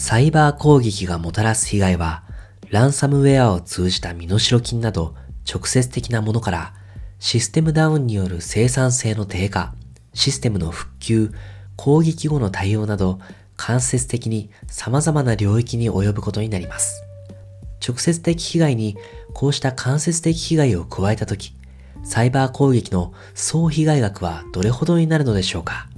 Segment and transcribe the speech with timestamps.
[0.00, 2.22] サイバー攻撃がもたらす被害は、
[2.70, 5.14] ランサムウェアを通じた身代金など
[5.46, 6.72] 直接的なものから、
[7.18, 9.74] システムダウンによる生産性の低下、
[10.14, 11.34] システムの復旧、
[11.76, 13.18] 攻撃後の対応など、
[13.58, 17.02] 間接的に様々な領域に及ぶことになります。
[17.86, 18.96] 直接的被害に
[19.34, 21.52] こうした間接的被害を加えたとき、
[22.04, 25.88] サイバー攻撃の総被害額はどれほどになるのでしょうか？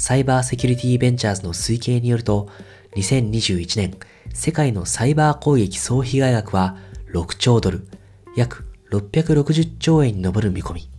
[0.00, 2.48] サイバーセキュリティベンチャーズの推計によると、
[2.96, 3.98] 2021年、
[4.32, 6.78] 世界のサイバー攻撃総被害額は
[7.12, 7.86] 6兆ドル、
[8.34, 10.90] 約660兆円に上る見込み。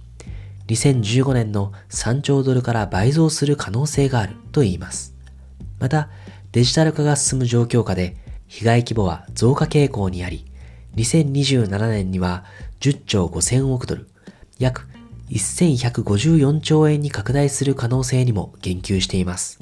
[0.68, 5.16] 2015年の3兆ドルから倍増する可能性があると言います。
[5.80, 6.10] また、
[6.52, 10.46] デジタル化が進む状況下で、被害規模は増加傾向にあり、
[10.96, 12.46] 2027年には
[12.82, 14.08] 10兆5000億ドル、
[14.60, 14.88] 約
[15.32, 19.60] 1154兆円に拡大する可能性にも言及しています。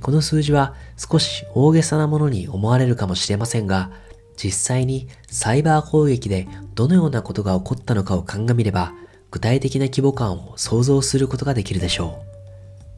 [0.00, 3.90] この数字は少し大げさなものに思われるかもしれませんが、
[4.36, 8.92] 実際にサイバー攻撃でどのようなことが起こったのかを鑑みれば、
[9.30, 12.22] 具体的な規模感を想像することができるでしょ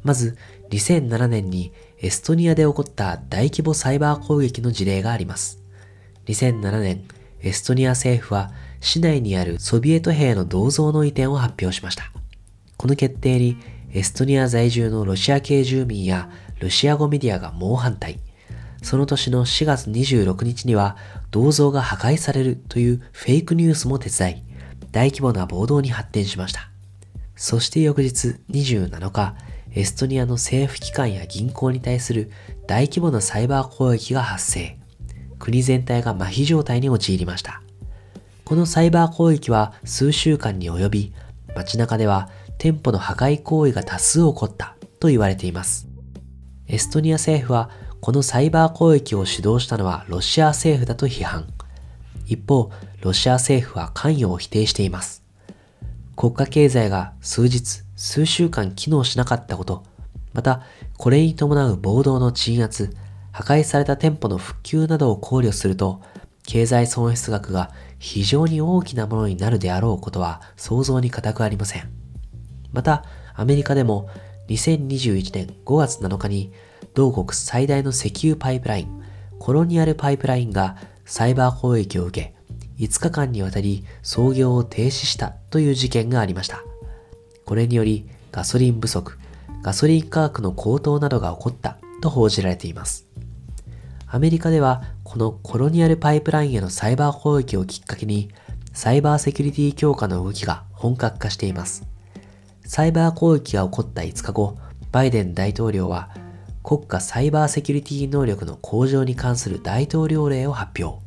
[0.03, 0.07] う。
[0.07, 0.37] まず、
[0.71, 5.63] 2007年にエストニアで起こった大規模サイバー攻撃の事例があります。
[6.27, 7.05] 2007年、
[7.41, 12.13] エストニア政府は市内にあるソビエト兵の銅像の移転を発表しました。
[12.77, 13.57] この決定に
[13.93, 18.19] エストニア在住のロシア系住民やロシア語メディアが猛反対。
[18.83, 20.97] その年の4月26日には
[21.31, 24.43] 銅像が破壊されるというフェイクニュースも手伝い、
[24.93, 26.71] 大規模な暴動に発展しました。
[27.35, 29.35] そして翌日27日、
[29.73, 32.31] エストニアの政府機関や銀行に対する
[32.67, 34.79] 大規模なサイバー攻撃が発生。
[35.39, 37.63] 国全体が麻痺状態に陥りました。
[38.47, 41.13] このサイバー攻撃は数週間に及び、
[41.57, 45.89] 街中では店舗の破壊行為が多数起こったと言われています。
[46.69, 51.49] エストニア政府はこのサイバー攻撃を主導したのはロシア政府だと批判。
[52.27, 55.25] 一方、ロシア政府は関与を否定しています。
[56.15, 59.83] 国家経済が数日、数週間機能しなかったこと、
[60.33, 60.63] また、
[60.99, 62.95] これに伴う暴動の鎮圧、
[63.33, 66.01] 破壊された店舗の復旧などを考慮すると、
[66.47, 71.91] 経済損失額が非常に大きなものになるであろうことは想像に難くありません。
[72.73, 74.09] また、アメリカでも
[74.49, 76.53] 2021年5月7日に
[76.95, 79.03] 同国最大の石油パイプライン、
[79.39, 82.35] コロニアルパイプラインがサイバー攻撃を受け、
[82.79, 86.63] 5日間にわたり操業を停止したという事件がありました。
[87.45, 89.19] これによりガソリン不足、
[89.63, 93.07] ガソリン価格の高騰などが起こったと報じられています。
[94.07, 98.29] アメリカではこのコロニアルパイプラインへのサイバー攻撃をきっかけに
[98.73, 101.87] サイバーセキュリティ強化の動きが本格化しています。
[102.67, 104.59] サイバー攻撃が起こった5日後、
[104.91, 106.11] バイデン大統領は
[106.65, 111.01] 国家サイバーセキュリティ能力の向上に関する大統領令を発表。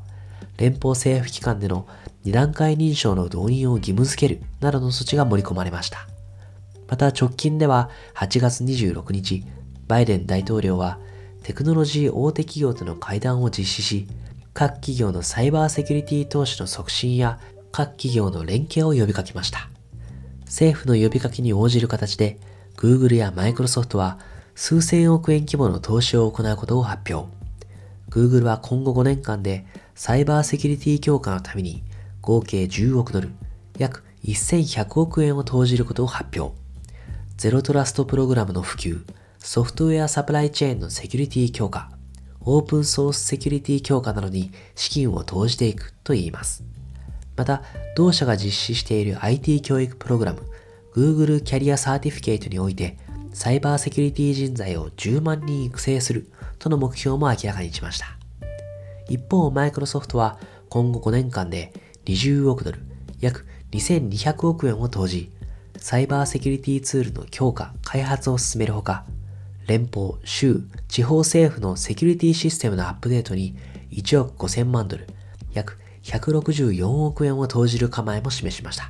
[0.56, 1.86] 連邦政府機関での
[2.24, 6.08] 2段階認証の導入を義務付けるなどの措置が盛り込まれました。
[6.88, 9.44] また直近では8月26日、
[9.90, 11.00] バイデン大統領は
[11.44, 14.08] テクノロジー大手企業との会談を実施し、
[14.54, 17.40] 各企業のサイバーセキュリティ投資の促進や
[17.72, 19.70] 各企業の連携を呼びかけました。
[20.46, 22.40] 政府の呼びかけに応じる形で、
[22.76, 24.20] Google や Microsoft は
[24.56, 27.32] 数千億円規模の投資を行うことを発表。
[28.10, 31.84] Google は今後5年間でサイバーセキュリティ強化のために
[32.22, 33.30] 合計10億ドル、
[33.78, 36.56] 約1100億円を投じることを発表。
[37.38, 39.06] ゼロトラストプログラムの普及、
[39.42, 41.90] ソフトウェアサプライチェーンのセキュリティ強化、
[42.42, 46.64] オープンソースセキュリティ強化などに資金を投じていくと言います。
[47.36, 47.64] また、
[47.96, 50.42] 同社が実施している IT 教育プログラム、
[50.94, 52.98] Google キャリアサーティフィケートにおいて、
[53.34, 56.30] サイバーセキュリティ人材を10万人育成する
[56.60, 58.08] との目標も明らかにしました。
[59.08, 61.74] 一方、マイクロソフトは今後5年間で
[62.06, 62.82] 20億ドル、
[63.22, 65.32] 約2200億円を投じ、
[65.78, 69.06] サイバーセキュリティツールの強化、開発を進めるほか、
[69.70, 73.56] 連邦、州、地方政府のセキュリティシステムのアップデートに
[73.92, 75.06] 1億5000万ドル、
[75.54, 78.90] 約164億円を投じる構えも示しました。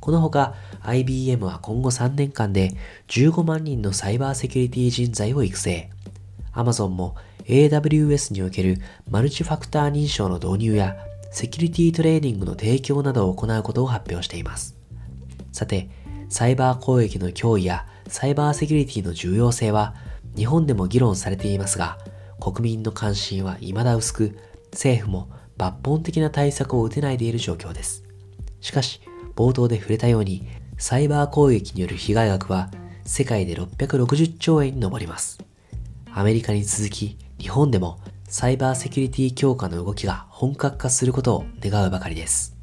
[0.00, 2.70] このほか IBM は今後3年間で
[3.08, 5.90] 15万人のサイバーセキュリティ人材を育成。
[6.54, 8.78] Amazon も AWS における
[9.10, 10.96] マルチファクター認証の導入や
[11.30, 14.76] セキュリティトレーニングの提供などを行うことを発表しています。
[15.52, 15.90] さて、
[16.30, 19.94] サイバー攻撃の脅威やサイバーセキュリティの重要性は
[20.36, 21.96] 日本でも議論されていますが、
[22.40, 24.38] 国民の関心は未だ薄く、
[24.72, 28.04] 政府も抜本的な対策を打てないでいる状況です。
[28.60, 29.00] しかし、
[29.36, 30.44] 冒頭で触れたように、
[30.76, 32.70] サイバー攻撃による被害額は
[33.04, 35.38] 世界で660兆円に上ります。
[36.12, 42.59] アメリカに続き、日本でもサイバーセキュリティ強化の動きが本格化することを願うばかりです。